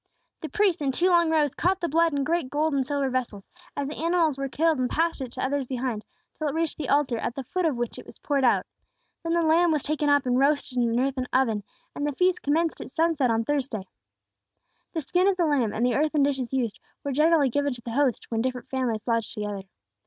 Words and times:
The 0.41 0.49
priests, 0.49 0.81
in 0.81 0.91
two 0.91 1.09
long 1.09 1.29
rows, 1.29 1.53
caught 1.53 1.79
the 1.79 1.87
blood 1.87 2.11
in 2.11 2.23
great 2.23 2.49
gold 2.49 2.73
and 2.73 2.83
silver 2.83 3.07
vessels, 3.11 3.47
as 3.77 3.87
the 3.87 3.97
animals 3.97 4.35
were 4.35 4.49
killed, 4.49 4.79
and 4.79 4.89
passed 4.89 5.21
it 5.21 5.31
to 5.33 5.45
others 5.45 5.67
behind, 5.67 6.03
till 6.33 6.47
it 6.47 6.55
reached 6.55 6.79
the 6.79 6.89
altar, 6.89 7.19
at 7.19 7.35
the 7.35 7.43
foot 7.43 7.65
of 7.67 7.75
which 7.75 7.99
it 7.99 8.05
was 8.07 8.17
poured 8.17 8.43
out. 8.43 8.65
Then 9.21 9.33
the 9.35 9.43
lamb 9.43 9.71
was 9.71 9.83
taken 9.83 10.09
up 10.09 10.25
and 10.25 10.39
roasted 10.39 10.79
in 10.79 10.89
an 10.89 10.99
earthen 10.99 11.27
oven, 11.31 11.63
and 11.95 12.07
the 12.07 12.13
feast 12.13 12.41
commenced 12.41 12.81
at 12.81 12.89
sunset 12.89 13.29
on 13.29 13.45
Thursday. 13.45 13.83
The 14.93 15.01
skin 15.01 15.27
of 15.27 15.37
the 15.37 15.45
lamb, 15.45 15.71
and 15.71 15.85
the 15.85 15.93
earthen 15.93 16.23
dishes 16.23 16.51
used, 16.51 16.79
were 17.03 17.11
generally 17.11 17.51
given 17.51 17.71
to 17.75 17.81
the 17.81 17.91
host, 17.91 18.25
when 18.31 18.41
different 18.41 18.69
families 18.71 19.07
lodged 19.07 19.35
together. 19.35 19.65